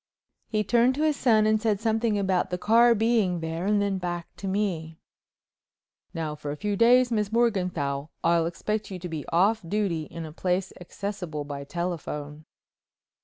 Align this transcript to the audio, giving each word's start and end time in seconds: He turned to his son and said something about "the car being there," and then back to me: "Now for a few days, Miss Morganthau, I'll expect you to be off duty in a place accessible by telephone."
He 0.47 0.63
turned 0.63 0.95
to 0.95 1.03
his 1.03 1.15
son 1.15 1.45
and 1.45 1.61
said 1.61 1.79
something 1.79 2.17
about 2.17 2.49
"the 2.49 2.57
car 2.57 2.95
being 2.95 3.39
there," 3.39 3.67
and 3.67 3.79
then 3.79 3.99
back 3.99 4.35
to 4.37 4.47
me: 4.47 4.97
"Now 6.11 6.33
for 6.33 6.49
a 6.49 6.55
few 6.55 6.75
days, 6.75 7.11
Miss 7.11 7.31
Morganthau, 7.31 8.09
I'll 8.23 8.47
expect 8.47 8.89
you 8.89 8.97
to 8.97 9.07
be 9.07 9.27
off 9.27 9.61
duty 9.61 10.05
in 10.05 10.25
a 10.25 10.31
place 10.33 10.73
accessible 10.81 11.43
by 11.43 11.65
telephone." 11.65 12.45